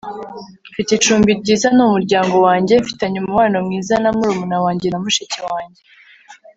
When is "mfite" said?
0.71-0.89